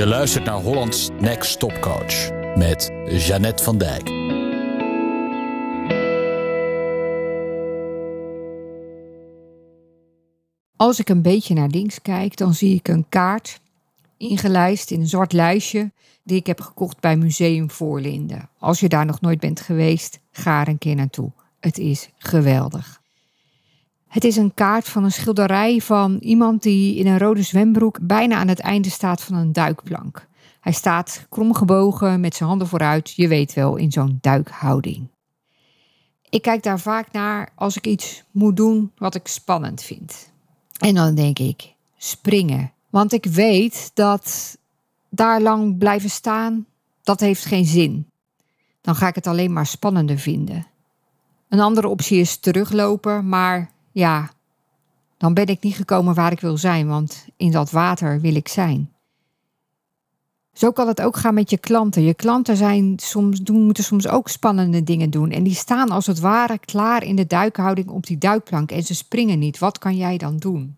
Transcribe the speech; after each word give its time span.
Je 0.00 0.06
luistert 0.06 0.44
naar 0.44 0.60
Hollands 0.60 1.08
Next 1.18 1.58
Top 1.58 1.80
Coach 1.80 2.30
met 2.56 2.90
Jeannette 3.06 3.62
van 3.62 3.78
Dijk. 3.78 4.08
Als 10.76 10.98
ik 10.98 11.08
een 11.08 11.22
beetje 11.22 11.54
naar 11.54 11.68
links 11.68 12.02
kijk, 12.02 12.36
dan 12.36 12.54
zie 12.54 12.74
ik 12.74 12.88
een 12.88 13.06
kaart 13.08 13.60
ingelijst 14.16 14.90
in 14.90 15.00
een 15.00 15.06
zwart 15.06 15.32
lijstje 15.32 15.92
die 16.22 16.36
ik 16.36 16.46
heb 16.46 16.60
gekocht 16.60 17.00
bij 17.00 17.16
Museum 17.16 17.70
Voorlinden. 17.70 18.48
Als 18.58 18.80
je 18.80 18.88
daar 18.88 19.06
nog 19.06 19.20
nooit 19.20 19.40
bent 19.40 19.60
geweest, 19.60 20.20
ga 20.32 20.60
er 20.60 20.68
een 20.68 20.78
keer 20.78 20.94
naartoe. 20.94 21.32
Het 21.60 21.78
is 21.78 22.08
geweldig. 22.18 22.99
Het 24.10 24.24
is 24.24 24.36
een 24.36 24.54
kaart 24.54 24.88
van 24.88 25.04
een 25.04 25.12
schilderij 25.12 25.80
van 25.80 26.16
iemand 26.20 26.62
die 26.62 26.96
in 26.96 27.06
een 27.06 27.18
rode 27.18 27.42
zwembroek 27.42 27.98
bijna 28.02 28.36
aan 28.36 28.48
het 28.48 28.60
einde 28.60 28.90
staat 28.90 29.22
van 29.22 29.36
een 29.36 29.52
duikplank. 29.52 30.26
Hij 30.60 30.72
staat 30.72 31.26
kromgebogen 31.28 32.20
met 32.20 32.34
zijn 32.34 32.48
handen 32.48 32.68
vooruit, 32.68 33.12
je 33.14 33.28
weet 33.28 33.54
wel, 33.54 33.76
in 33.76 33.92
zo'n 33.92 34.18
duikhouding. 34.20 35.08
Ik 36.28 36.42
kijk 36.42 36.62
daar 36.62 36.80
vaak 36.80 37.12
naar 37.12 37.52
als 37.54 37.76
ik 37.76 37.86
iets 37.86 38.24
moet 38.30 38.56
doen 38.56 38.92
wat 38.96 39.14
ik 39.14 39.26
spannend 39.26 39.82
vind. 39.82 40.32
En 40.78 40.94
dan 40.94 41.14
denk 41.14 41.38
ik, 41.38 41.74
springen. 41.96 42.72
Want 42.88 43.12
ik 43.12 43.24
weet 43.24 43.90
dat 43.94 44.58
daar 45.08 45.40
lang 45.40 45.78
blijven 45.78 46.10
staan, 46.10 46.66
dat 47.02 47.20
heeft 47.20 47.44
geen 47.44 47.66
zin. 47.66 48.06
Dan 48.80 48.94
ga 48.94 49.08
ik 49.08 49.14
het 49.14 49.26
alleen 49.26 49.52
maar 49.52 49.66
spannender 49.66 50.18
vinden. 50.18 50.66
Een 51.48 51.60
andere 51.60 51.88
optie 51.88 52.20
is 52.20 52.36
teruglopen, 52.36 53.28
maar 53.28 53.70
ja, 53.92 54.30
dan 55.16 55.34
ben 55.34 55.46
ik 55.46 55.62
niet 55.62 55.74
gekomen 55.74 56.14
waar 56.14 56.32
ik 56.32 56.40
wil 56.40 56.56
zijn, 56.56 56.88
want 56.88 57.26
in 57.36 57.50
dat 57.50 57.70
water 57.70 58.20
wil 58.20 58.34
ik 58.34 58.48
zijn. 58.48 58.92
Zo 60.52 60.70
kan 60.70 60.88
het 60.88 61.00
ook 61.00 61.16
gaan 61.16 61.34
met 61.34 61.50
je 61.50 61.58
klanten. 61.58 62.02
Je 62.02 62.14
klanten 62.14 62.56
zijn 62.56 62.94
soms, 62.96 63.40
doen, 63.40 63.62
moeten 63.62 63.84
soms 63.84 64.08
ook 64.08 64.28
spannende 64.28 64.82
dingen 64.82 65.10
doen. 65.10 65.30
En 65.30 65.42
die 65.42 65.54
staan 65.54 65.90
als 65.90 66.06
het 66.06 66.20
ware 66.20 66.58
klaar 66.58 67.04
in 67.04 67.16
de 67.16 67.26
duikhouding 67.26 67.88
op 67.88 68.06
die 68.06 68.18
duikplank 68.18 68.70
en 68.70 68.82
ze 68.82 68.94
springen 68.94 69.38
niet. 69.38 69.58
Wat 69.58 69.78
kan 69.78 69.96
jij 69.96 70.16
dan 70.18 70.36
doen? 70.36 70.76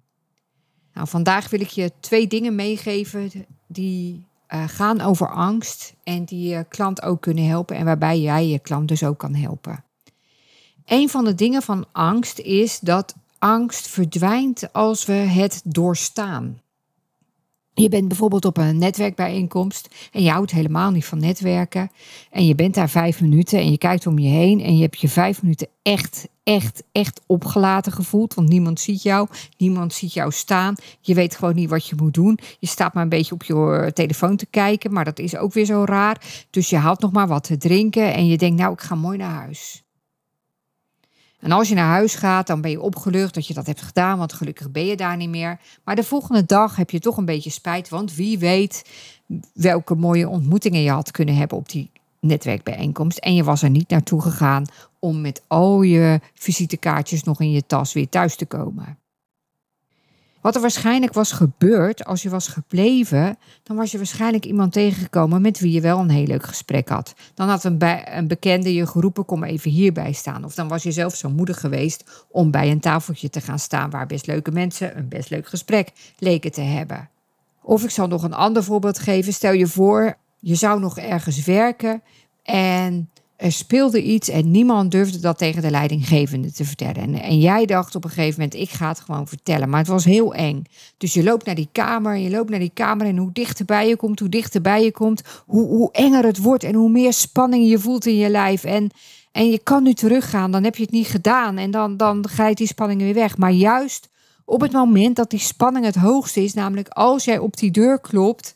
Nou, 0.94 1.09
vandaag 1.09 1.50
wil 1.50 1.61
ik 1.61 1.69
je 1.69 1.92
twee 2.00 2.27
dingen 2.27 2.55
meegeven 2.55 3.31
die 3.67 4.27
uh, 4.55 4.65
gaan 4.69 5.00
over 5.00 5.31
angst 5.31 5.94
en 6.05 6.25
die 6.25 6.48
je 6.48 6.65
klant 6.69 7.03
ook 7.03 7.20
kunnen 7.20 7.47
helpen 7.47 7.77
en 7.77 7.84
waarbij 7.84 8.20
jij 8.20 8.47
je 8.47 8.59
klant 8.59 8.89
dus 8.89 9.05
ook 9.05 9.19
kan 9.19 9.34
helpen. 9.34 9.84
Een 10.93 11.09
van 11.09 11.25
de 11.25 11.35
dingen 11.35 11.62
van 11.62 11.85
angst 11.93 12.39
is 12.39 12.81
dat 12.81 13.15
angst 13.39 13.89
verdwijnt 13.89 14.73
als 14.73 15.05
we 15.05 15.12
het 15.12 15.61
doorstaan. 15.65 16.61
Je 17.75 17.89
bent 17.89 18.09
bijvoorbeeld 18.09 18.45
op 18.45 18.57
een 18.57 18.79
netwerkbijeenkomst 18.79 19.89
en 20.12 20.23
je 20.23 20.31
houdt 20.31 20.51
helemaal 20.51 20.91
niet 20.91 21.05
van 21.05 21.21
netwerken. 21.21 21.91
En 22.31 22.47
je 22.47 22.55
bent 22.55 22.75
daar 22.75 22.91
vijf 22.91 23.21
minuten 23.21 23.59
en 23.59 23.71
je 23.71 23.79
kijkt 23.79 24.07
om 24.07 24.19
je 24.19 24.29
heen 24.29 24.61
en 24.61 24.77
je 24.77 24.83
hebt 24.83 25.01
je 25.01 25.09
vijf 25.09 25.43
minuten 25.43 25.69
echt, 25.83 26.29
echt, 26.43 26.83
echt 26.93 27.21
opgelaten 27.27 27.93
gevoeld. 27.93 28.34
Want 28.34 28.49
niemand 28.49 28.81
ziet 28.81 29.03
jou, 29.03 29.29
niemand 29.56 29.93
ziet 29.93 30.12
jou 30.12 30.33
staan. 30.33 30.75
Je 31.01 31.15
weet 31.15 31.37
gewoon 31.37 31.55
niet 31.55 31.71
wat 31.71 31.87
je 31.87 31.97
moet 31.97 32.15
doen. 32.15 32.39
Je 32.59 32.67
staat 32.67 32.95
maar 32.95 33.03
een 33.03 33.09
beetje 33.09 33.34
op 33.34 33.43
je 33.43 33.91
telefoon 33.95 34.37
te 34.37 34.47
kijken, 34.47 34.93
maar 34.93 35.05
dat 35.05 35.19
is 35.19 35.37
ook 35.37 35.53
weer 35.53 35.65
zo 35.65 35.84
raar. 35.84 36.45
Dus 36.51 36.71
je 36.71 36.77
haalt 36.77 37.01
nog 37.01 37.12
maar 37.12 37.29
wat 37.29 37.45
te 37.45 37.56
drinken 37.56 38.15
en 38.15 38.27
je 38.27 38.39
denkt, 38.39 38.61
nou, 38.61 38.73
ik 38.73 38.81
ga 38.81 38.95
mooi 38.95 39.19
naar 39.19 39.34
huis. 39.34 39.83
En 41.43 41.53
als 41.53 41.69
je 41.69 41.75
naar 41.75 41.89
huis 41.89 42.15
gaat, 42.15 42.47
dan 42.47 42.61
ben 42.61 42.71
je 42.71 42.81
opgelucht 42.81 43.35
dat 43.35 43.47
je 43.47 43.55
dat 43.55 43.67
hebt 43.67 43.83
gedaan, 43.83 44.19
want 44.19 44.33
gelukkig 44.33 44.71
ben 44.71 44.87
je 44.87 44.97
daar 44.97 45.17
niet 45.17 45.29
meer. 45.29 45.61
Maar 45.84 45.97
de 45.97 46.05
volgende 46.05 46.45
dag 46.45 46.77
heb 46.77 46.91
je 46.91 47.01
toch 47.01 47.17
een 47.17 47.25
beetje 47.25 47.51
spijt, 47.51 47.89
want 47.89 48.15
wie 48.15 48.39
weet 48.39 48.84
welke 49.55 49.95
mooie 49.95 50.29
ontmoetingen 50.29 50.83
je 50.83 50.91
had 50.91 51.11
kunnen 51.11 51.37
hebben 51.37 51.57
op 51.57 51.69
die 51.69 51.91
netwerkbijeenkomst. 52.21 53.19
En 53.19 53.34
je 53.34 53.45
was 53.45 53.62
er 53.62 53.71
niet 53.71 53.89
naartoe 53.89 54.23
gegaan 54.23 54.65
om 54.99 55.21
met 55.21 55.43
al 55.47 55.83
je 55.83 56.21
visitekaartjes 56.34 57.22
nog 57.22 57.41
in 57.41 57.50
je 57.50 57.66
tas 57.66 57.93
weer 57.93 58.09
thuis 58.09 58.37
te 58.37 58.47
komen. 58.47 58.99
Wat 60.42 60.54
er 60.54 60.60
waarschijnlijk 60.60 61.12
was 61.12 61.32
gebeurd 61.32 62.04
als 62.04 62.22
je 62.22 62.28
was 62.28 62.48
gebleven, 62.48 63.38
dan 63.62 63.76
was 63.76 63.91
je 63.91 63.97
waarschijnlijk 63.97 64.44
iemand 64.44 64.72
tegengekomen 64.72 65.42
met 65.42 65.60
wie 65.60 65.72
je 65.72 65.80
wel 65.80 65.98
een 65.98 66.10
heel 66.10 66.26
leuk 66.26 66.44
gesprek 66.44 66.88
had. 66.88 67.14
Dan 67.34 67.48
had 67.48 67.64
een, 67.64 67.78
een 68.16 68.26
bekende 68.26 68.75
je 68.75 68.86
geroepen, 68.86 69.25
kom 69.25 69.44
even 69.44 69.70
hierbij 69.70 70.12
staan. 70.12 70.44
Of 70.44 70.54
dan 70.54 70.69
was 70.69 70.82
je 70.82 70.92
zelf 70.92 71.14
zo 71.14 71.30
moedig 71.30 71.60
geweest 71.60 72.26
om 72.30 72.50
bij 72.50 72.70
een 72.70 72.80
tafeltje 72.80 73.30
te 73.30 73.41
gaan 73.41 73.58
staan 73.58 73.91
waar 73.91 74.06
best 74.06 74.26
leuke 74.26 74.50
mensen 74.50 74.98
een 74.98 75.08
best 75.08 75.30
leuk 75.30 75.47
gesprek 75.47 75.92
leken 76.19 76.53
te 76.53 76.60
hebben. 76.60 77.09
Of 77.62 77.84
ik 77.84 77.91
zal 77.91 78.06
nog 78.06 78.22
een 78.22 78.34
ander 78.34 78.64
voorbeeld 78.64 78.98
geven. 78.98 79.32
Stel 79.32 79.53
je 79.53 79.66
voor, 79.66 80.14
je 80.41 80.54
zou 80.54 80.80
nog 80.80 80.98
ergens 80.98 81.44
werken 81.44 82.03
en 82.42 83.10
er 83.42 83.53
speelde 83.53 84.03
iets 84.03 84.28
en 84.28 84.50
niemand 84.50 84.91
durfde 84.91 85.19
dat 85.20 85.38
tegen 85.38 85.62
de 85.62 85.70
leidinggevende 85.70 86.53
te 86.53 86.64
vertellen. 86.64 86.97
En, 86.97 87.22
en, 87.22 87.38
jij 87.38 87.66
dacht 87.66 87.94
op 87.94 88.04
een 88.04 88.10
gegeven 88.10 88.41
moment, 88.41 88.60
ik 88.60 88.70
ga 88.70 88.88
het 88.88 89.00
gewoon 89.00 89.28
vertellen. 89.28 89.69
Maar 89.69 89.78
het 89.78 89.88
was 89.88 90.04
heel 90.04 90.34
eng. 90.34 90.64
Dus 90.97 91.14
je 91.14 91.22
loopt 91.22 91.47
naar 91.47 91.54
die 91.54 91.69
kamer, 91.72 92.16
je 92.16 92.30
loopt 92.30 92.50
naar 92.50 92.58
die 92.58 92.70
kamer 92.75 93.06
en 93.06 93.16
hoe 93.16 93.32
dichterbij 93.32 93.88
je 93.88 93.97
komt, 93.97 94.19
hoe 94.19 94.28
dichterbij 94.28 94.84
je 94.84 94.92
komt, 94.92 95.22
hoe, 95.47 95.66
hoe 95.66 95.92
enger 95.92 96.25
het 96.25 96.38
wordt 96.38 96.64
en 96.64 96.75
hoe 96.75 96.91
meer 96.91 97.12
spanning 97.12 97.69
je 97.69 97.78
voelt 97.78 98.06
in 98.06 98.16
je 98.16 98.28
lijf. 98.28 98.64
En, 98.64 98.91
en 99.32 99.50
je 99.50 99.59
kan 99.59 99.82
nu 99.82 99.92
teruggaan, 99.92 100.50
dan 100.50 100.64
heb 100.64 100.76
je 100.76 100.82
het 100.82 100.92
niet 100.92 101.06
gedaan 101.06 101.59
en 101.59 101.70
dan, 101.70 101.97
dan 101.97 102.28
glijdt 102.28 102.59
die 102.59 102.66
spanning 102.66 103.00
weer 103.00 103.14
weg. 103.14 103.36
Maar 103.36 103.53
juist 103.53 104.09
op 104.44 104.60
het 104.60 104.72
moment 104.72 105.16
dat 105.16 105.30
die 105.30 105.41
spanning 105.41 105.84
het 105.84 105.97
hoogste 105.97 106.42
is, 106.42 106.54
namelijk 106.54 106.88
als 106.88 107.24
jij 107.24 107.38
op 107.38 107.56
die 107.56 107.70
deur 107.70 108.00
klopt 108.00 108.54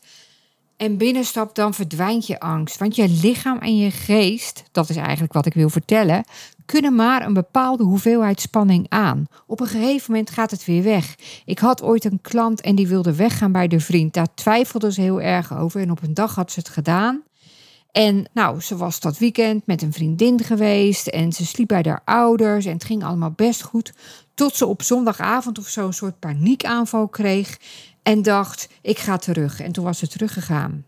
en 0.77 0.97
binnenstapt, 0.97 1.55
dan 1.55 1.73
verdwijnt 1.73 2.27
je 2.27 2.39
angst. 2.39 2.77
Want 2.77 2.95
je 2.95 3.09
lichaam 3.09 3.57
en 3.57 3.77
je 3.77 3.91
geest, 3.91 4.63
dat 4.71 4.89
is 4.89 4.95
eigenlijk 4.95 5.33
wat 5.33 5.45
ik 5.45 5.53
wil 5.53 5.69
vertellen, 5.69 6.23
kunnen 6.65 6.95
maar 6.95 7.25
een 7.25 7.33
bepaalde 7.33 7.83
hoeveelheid 7.83 8.41
spanning 8.41 8.85
aan. 8.89 9.25
Op 9.47 9.59
een 9.59 9.67
gegeven 9.67 10.11
moment 10.11 10.29
gaat 10.29 10.51
het 10.51 10.65
weer 10.65 10.83
weg. 10.83 11.15
Ik 11.45 11.59
had 11.59 11.83
ooit 11.83 12.05
een 12.05 12.21
klant 12.21 12.61
en 12.61 12.75
die 12.75 12.87
wilde 12.87 13.15
weggaan 13.15 13.51
bij 13.51 13.67
de 13.67 13.79
vriend. 13.79 14.13
Daar 14.13 14.33
twijfelde 14.33 14.91
ze 14.91 15.01
heel 15.01 15.21
erg 15.21 15.57
over. 15.57 15.81
En 15.81 15.91
op 15.91 16.03
een 16.03 16.13
dag 16.13 16.35
had 16.35 16.51
ze 16.51 16.59
het 16.59 16.69
gedaan. 16.69 17.23
En 17.91 18.29
nou, 18.33 18.61
ze 18.61 18.77
was 18.77 18.99
dat 18.99 19.17
weekend 19.17 19.65
met 19.65 19.81
een 19.81 19.93
vriendin 19.93 20.43
geweest 20.43 21.07
en 21.07 21.31
ze 21.31 21.45
sliep 21.45 21.67
bij 21.67 21.85
haar 21.87 22.01
ouders 22.05 22.65
en 22.65 22.73
het 22.73 22.83
ging 22.83 23.03
allemaal 23.03 23.31
best 23.31 23.61
goed. 23.61 23.93
Tot 24.33 24.55
ze 24.55 24.65
op 24.65 24.81
zondagavond 24.81 25.59
of 25.59 25.67
zo 25.67 25.85
een 25.85 25.93
soort 25.93 26.19
paniekaanval 26.19 27.07
kreeg 27.07 27.57
en 28.07 28.21
dacht, 28.21 28.69
ik 28.81 28.99
ga 28.99 29.17
terug. 29.17 29.59
En 29.59 29.71
toen 29.71 29.83
was 29.83 29.99
ze 29.99 30.07
teruggegaan. 30.07 30.85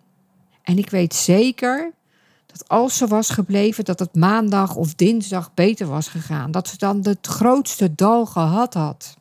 En 0.64 0.78
ik 0.78 0.90
weet 0.90 1.14
zeker 1.16 1.94
dat 2.46 2.68
als 2.68 2.98
ze 2.98 3.08
was 3.08 3.30
gebleven, 3.30 3.86
dat 3.86 4.00
het 4.00 4.16
maandag 4.16 4.76
of 4.76 4.96
dinsdag 4.96 5.54
beter 5.54 5.88
was 5.88 6.08
gegaan. 6.08 6.52
Dat 6.52 6.68
ze 6.68 6.78
dan 6.78 7.00
het 7.04 7.28
grootste 7.28 7.96
dal 7.96 8.26
gehad 8.26 8.74
had. 8.74 9.18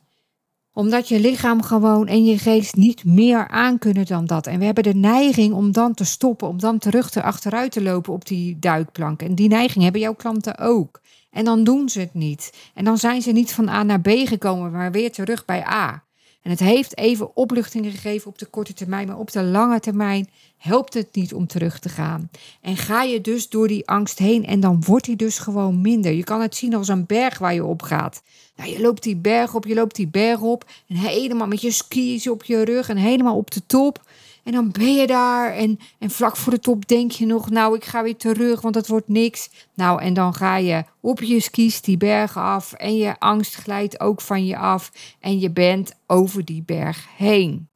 Omdat 0.73 1.07
je 1.07 1.19
lichaam 1.19 1.61
gewoon 1.61 2.07
en 2.07 2.25
je 2.25 2.37
geest 2.37 2.75
niet 2.75 3.05
meer 3.05 3.47
aan 3.47 3.77
kunnen 3.77 4.05
dan 4.05 4.25
dat. 4.25 4.47
En 4.47 4.59
we 4.59 4.65
hebben 4.65 4.83
de 4.83 4.95
neiging 4.95 5.53
om 5.53 5.71
dan 5.71 5.93
te 5.93 6.05
stoppen, 6.05 6.47
om 6.47 6.59
dan 6.59 6.77
terug 6.77 7.09
te 7.09 7.23
achteruit 7.23 7.71
te 7.71 7.81
lopen 7.81 8.13
op 8.13 8.25
die 8.25 8.59
duikplank. 8.59 9.21
En 9.21 9.35
die 9.35 9.47
neiging 9.47 9.83
hebben 9.83 10.01
jouw 10.01 10.15
klanten 10.15 10.57
ook. 10.57 11.01
En 11.29 11.45
dan 11.45 11.63
doen 11.63 11.89
ze 11.89 11.99
het 11.99 12.13
niet. 12.13 12.53
En 12.73 12.83
dan 12.83 12.97
zijn 12.97 13.21
ze 13.21 13.31
niet 13.31 13.53
van 13.53 13.69
A 13.69 13.83
naar 13.83 14.01
B 14.01 14.09
gekomen, 14.09 14.71
maar 14.71 14.91
weer 14.91 15.11
terug 15.11 15.45
bij 15.45 15.65
A. 15.65 16.07
En 16.41 16.49
het 16.49 16.59
heeft 16.59 16.97
even 16.97 17.35
opluchting 17.35 17.85
gegeven 17.85 18.27
op 18.27 18.37
de 18.37 18.45
korte 18.45 18.73
termijn, 18.73 19.07
maar 19.07 19.17
op 19.17 19.31
de 19.31 19.43
lange 19.43 19.79
termijn 19.79 20.29
helpt 20.59 20.93
het 20.93 21.07
niet 21.11 21.33
om 21.33 21.47
terug 21.47 21.79
te 21.79 21.89
gaan. 21.89 22.29
En 22.61 22.77
ga 22.77 23.03
je 23.03 23.21
dus 23.21 23.49
door 23.49 23.67
die 23.67 23.87
angst 23.87 24.19
heen 24.19 24.45
en 24.45 24.59
dan 24.59 24.83
wordt 24.85 25.05
die 25.05 25.15
dus 25.15 25.39
gewoon 25.39 25.81
minder. 25.81 26.11
Je 26.11 26.23
kan 26.23 26.41
het 26.41 26.55
zien 26.55 26.75
als 26.75 26.87
een 26.87 27.05
berg 27.05 27.37
waar 27.37 27.53
je 27.53 27.65
op 27.65 27.81
gaat. 27.81 28.21
Nou, 28.55 28.69
je 28.69 28.81
loopt 28.81 29.03
die 29.03 29.15
berg 29.15 29.55
op, 29.55 29.65
je 29.65 29.73
loopt 29.73 29.95
die 29.95 30.07
berg 30.07 30.41
op 30.41 30.65
en 30.87 30.95
helemaal 30.95 31.47
met 31.47 31.61
je 31.61 31.71
skis 31.71 32.27
op 32.27 32.43
je 32.43 32.63
rug 32.63 32.89
en 32.89 32.97
helemaal 32.97 33.37
op 33.37 33.51
de 33.51 33.65
top. 33.65 34.01
En 34.43 34.51
dan 34.51 34.71
ben 34.71 34.95
je 34.95 35.07
daar 35.07 35.53
en, 35.53 35.79
en 35.99 36.09
vlak 36.09 36.37
voor 36.37 36.51
de 36.51 36.59
top 36.59 36.87
denk 36.87 37.11
je 37.11 37.25
nog, 37.25 37.49
nou 37.49 37.75
ik 37.75 37.85
ga 37.85 38.03
weer 38.03 38.17
terug, 38.17 38.61
want 38.61 38.75
het 38.75 38.87
wordt 38.87 39.07
niks. 39.07 39.49
Nou 39.73 40.01
en 40.01 40.13
dan 40.13 40.33
ga 40.33 40.57
je 40.57 40.83
op 40.99 41.21
je 41.21 41.39
skis 41.39 41.81
die 41.81 41.97
bergen 41.97 42.41
af 42.41 42.73
en 42.73 42.97
je 42.97 43.19
angst 43.19 43.55
glijdt 43.55 43.99
ook 43.99 44.21
van 44.21 44.45
je 44.45 44.57
af 44.57 44.91
en 45.19 45.39
je 45.39 45.51
bent 45.51 45.91
over 46.07 46.45
die 46.45 46.63
berg 46.65 47.07
heen. 47.17 47.68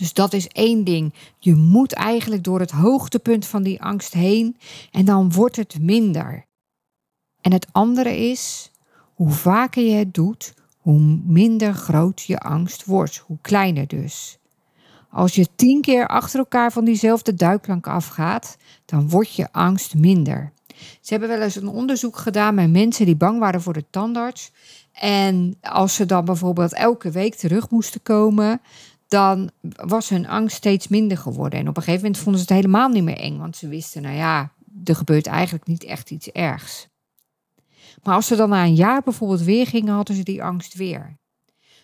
Dus 0.00 0.12
dat 0.12 0.32
is 0.32 0.48
één 0.48 0.84
ding. 0.84 1.14
Je 1.38 1.54
moet 1.54 1.92
eigenlijk 1.92 2.44
door 2.44 2.60
het 2.60 2.70
hoogtepunt 2.70 3.46
van 3.46 3.62
die 3.62 3.82
angst 3.82 4.12
heen 4.12 4.56
en 4.90 5.04
dan 5.04 5.32
wordt 5.32 5.56
het 5.56 5.80
minder. 5.80 6.46
En 7.40 7.52
het 7.52 7.66
andere 7.72 8.16
is, 8.16 8.70
hoe 9.14 9.30
vaker 9.30 9.82
je 9.82 9.94
het 9.94 10.14
doet, 10.14 10.54
hoe 10.76 11.00
minder 11.24 11.74
groot 11.74 12.22
je 12.22 12.38
angst 12.38 12.84
wordt, 12.84 13.16
hoe 13.16 13.38
kleiner 13.40 13.86
dus. 13.86 14.38
Als 15.10 15.34
je 15.34 15.48
tien 15.56 15.80
keer 15.80 16.06
achter 16.06 16.38
elkaar 16.38 16.72
van 16.72 16.84
diezelfde 16.84 17.34
duikplank 17.34 17.86
afgaat, 17.86 18.56
dan 18.84 19.08
wordt 19.08 19.34
je 19.34 19.52
angst 19.52 19.94
minder. 19.94 20.52
Ze 21.00 21.10
hebben 21.10 21.28
wel 21.28 21.40
eens 21.40 21.56
een 21.56 21.68
onderzoek 21.68 22.16
gedaan 22.16 22.54
met 22.54 22.70
mensen 22.70 23.06
die 23.06 23.16
bang 23.16 23.38
waren 23.38 23.62
voor 23.62 23.72
de 23.72 23.84
tandarts. 23.90 24.52
En 24.92 25.56
als 25.60 25.94
ze 25.94 26.06
dan 26.06 26.24
bijvoorbeeld 26.24 26.74
elke 26.74 27.10
week 27.10 27.34
terug 27.34 27.70
moesten 27.70 28.02
komen, 28.02 28.60
dan 29.10 29.50
was 29.62 30.08
hun 30.08 30.28
angst 30.28 30.56
steeds 30.56 30.88
minder 30.88 31.18
geworden. 31.18 31.58
En 31.58 31.68
op 31.68 31.76
een 31.76 31.82
gegeven 31.82 32.04
moment 32.04 32.22
vonden 32.22 32.40
ze 32.40 32.46
het 32.48 32.56
helemaal 32.56 32.88
niet 32.88 33.02
meer 33.02 33.18
eng, 33.18 33.38
want 33.38 33.56
ze 33.56 33.68
wisten, 33.68 34.02
nou 34.02 34.16
ja, 34.16 34.52
er 34.84 34.96
gebeurt 34.96 35.26
eigenlijk 35.26 35.66
niet 35.66 35.84
echt 35.84 36.10
iets 36.10 36.30
ergs. 36.30 36.88
Maar 38.02 38.14
als 38.14 38.26
ze 38.26 38.36
dan 38.36 38.48
na 38.48 38.64
een 38.64 38.74
jaar 38.74 39.02
bijvoorbeeld 39.02 39.42
weer 39.42 39.66
gingen, 39.66 39.94
hadden 39.94 40.16
ze 40.16 40.22
die 40.22 40.42
angst 40.42 40.74
weer. 40.74 41.18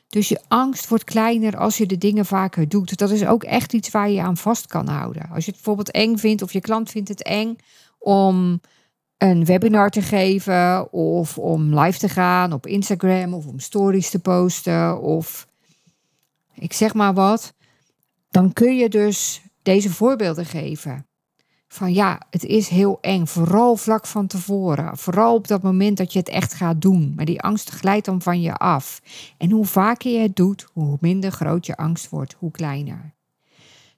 Dus 0.08 0.28
je 0.28 0.40
angst 0.48 0.88
wordt 0.88 1.04
kleiner 1.04 1.56
als 1.56 1.76
je 1.76 1.86
de 1.86 1.98
dingen 1.98 2.26
vaker 2.26 2.68
doet. 2.68 2.98
Dat 2.98 3.10
is 3.10 3.26
ook 3.26 3.44
echt 3.44 3.72
iets 3.72 3.90
waar 3.90 4.10
je 4.10 4.22
aan 4.22 4.36
vast 4.36 4.66
kan 4.66 4.88
houden. 4.88 5.28
Als 5.28 5.44
je 5.44 5.50
het 5.50 5.60
bijvoorbeeld 5.60 5.90
eng 5.90 6.16
vindt 6.16 6.42
of 6.42 6.52
je 6.52 6.60
klant 6.60 6.90
vindt 6.90 7.08
het 7.08 7.22
eng 7.22 7.56
om 7.98 8.60
een 9.18 9.44
webinar 9.44 9.90
te 9.90 10.02
geven 10.02 10.92
of 10.92 11.38
om 11.38 11.78
live 11.78 11.98
te 11.98 12.08
gaan 12.08 12.52
op 12.52 12.66
Instagram 12.66 13.34
of 13.34 13.46
om 13.46 13.58
stories 13.58 14.10
te 14.10 14.18
posten 14.18 15.00
of 15.00 15.46
ik 16.58 16.72
zeg 16.72 16.94
maar 16.94 17.14
wat, 17.14 17.54
dan 18.30 18.52
kun 18.52 18.76
je 18.76 18.88
dus 18.88 19.42
deze 19.62 19.90
voorbeelden 19.90 20.46
geven. 20.46 21.06
Van 21.68 21.92
ja, 21.92 22.20
het 22.30 22.44
is 22.44 22.68
heel 22.68 22.98
eng, 23.00 23.26
vooral 23.26 23.76
vlak 23.76 24.06
van 24.06 24.26
tevoren. 24.26 24.96
Vooral 24.96 25.34
op 25.34 25.48
dat 25.48 25.62
moment 25.62 25.96
dat 25.96 26.12
je 26.12 26.18
het 26.18 26.28
echt 26.28 26.54
gaat 26.54 26.80
doen. 26.80 27.12
Maar 27.16 27.24
die 27.24 27.40
angst 27.40 27.70
glijdt 27.70 28.06
dan 28.06 28.22
van 28.22 28.40
je 28.40 28.54
af. 28.54 29.00
En 29.36 29.50
hoe 29.50 29.64
vaker 29.66 30.10
je 30.10 30.18
het 30.18 30.36
doet, 30.36 30.66
hoe 30.72 30.96
minder 31.00 31.30
groot 31.30 31.66
je 31.66 31.76
angst 31.76 32.08
wordt, 32.08 32.36
hoe 32.38 32.50
kleiner. 32.50 33.14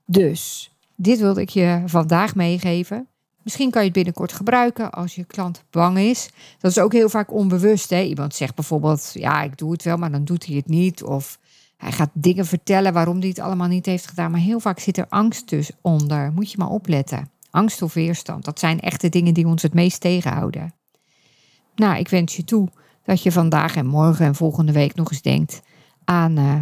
Dus, 0.04 0.72
dit 0.96 1.18
wilde 1.18 1.40
ik 1.40 1.48
je 1.48 1.82
vandaag 1.86 2.34
meegeven. 2.34 3.08
Misschien 3.42 3.70
kan 3.70 3.80
je 3.80 3.86
het 3.86 3.96
binnenkort 3.96 4.32
gebruiken 4.32 4.90
als 4.90 5.14
je 5.14 5.24
klant 5.24 5.64
bang 5.70 5.98
is. 5.98 6.30
Dat 6.58 6.70
is 6.70 6.78
ook 6.78 6.92
heel 6.92 7.08
vaak 7.08 7.32
onbewust. 7.32 7.90
Hè? 7.90 8.02
Iemand 8.02 8.34
zegt 8.34 8.54
bijvoorbeeld, 8.54 9.10
ja, 9.14 9.42
ik 9.42 9.56
doe 9.56 9.72
het 9.72 9.82
wel, 9.82 9.96
maar 9.96 10.10
dan 10.10 10.24
doet 10.24 10.46
hij 10.46 10.56
het 10.56 10.68
niet. 10.68 11.02
Of 11.02 11.38
hij 11.78 11.92
gaat 11.92 12.10
dingen 12.12 12.46
vertellen 12.46 12.92
waarom 12.92 13.18
hij 13.18 13.28
het 13.28 13.38
allemaal 13.38 13.68
niet 13.68 13.86
heeft 13.86 14.06
gedaan. 14.06 14.30
Maar 14.30 14.40
heel 14.40 14.60
vaak 14.60 14.78
zit 14.78 14.96
er 14.96 15.06
angst 15.08 15.48
dus 15.48 15.70
onder. 15.80 16.32
Moet 16.32 16.50
je 16.50 16.58
maar 16.58 16.68
opletten. 16.68 17.30
Angst 17.50 17.82
of 17.82 17.94
weerstand. 17.94 18.44
Dat 18.44 18.58
zijn 18.58 18.80
echt 18.80 19.00
de 19.00 19.08
dingen 19.08 19.34
die 19.34 19.46
ons 19.46 19.62
het 19.62 19.74
meest 19.74 20.00
tegenhouden. 20.00 20.74
Nou, 21.74 21.98
ik 21.98 22.08
wens 22.08 22.36
je 22.36 22.44
toe 22.44 22.68
dat 23.02 23.22
je 23.22 23.32
vandaag 23.32 23.76
en 23.76 23.86
morgen 23.86 24.26
en 24.26 24.34
volgende 24.34 24.72
week 24.72 24.94
nog 24.94 25.10
eens 25.10 25.22
denkt 25.22 25.60
aan 26.04 26.38
uh, 26.38 26.54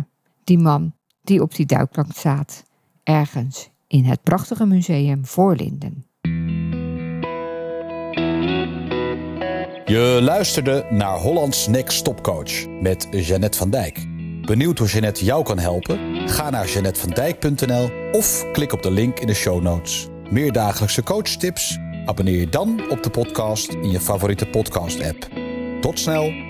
die 0.44 0.58
man 0.58 0.94
die 1.22 1.42
op 1.42 1.54
die 1.54 1.66
duikplank 1.66 2.12
staat. 2.12 2.64
Ergens 3.02 3.70
in 3.86 4.04
het 4.04 4.22
prachtige 4.22 4.66
museum 4.66 5.26
Voorlinden. 5.26 6.06
Je 9.84 10.18
luisterde 10.22 10.86
naar 10.90 11.18
Hollands 11.18 11.66
Next 11.66 12.04
Top 12.04 12.22
Coach 12.22 12.68
met 12.68 13.08
Jeannette 13.10 13.58
van 13.58 13.70
Dijk. 13.70 14.15
Benieuwd 14.46 14.78
hoe 14.78 14.88
Jeannette 14.88 15.24
jou 15.24 15.44
kan 15.44 15.58
helpen? 15.58 16.28
Ga 16.28 16.50
naar 16.50 16.68
jeannettevandijk.nl 16.68 17.90
of 18.12 18.50
klik 18.52 18.72
op 18.72 18.82
de 18.82 18.90
link 18.90 19.18
in 19.18 19.26
de 19.26 19.34
show 19.34 19.62
notes. 19.62 20.08
Meer 20.30 20.52
dagelijkse 20.52 21.02
coachtips? 21.02 21.78
Abonneer 22.04 22.38
je 22.38 22.48
dan 22.48 22.90
op 22.90 23.02
de 23.02 23.10
podcast 23.10 23.72
in 23.72 23.90
je 23.90 24.00
favoriete 24.00 24.46
podcast-app. 24.46 25.28
Tot 25.80 25.98
snel! 25.98 26.45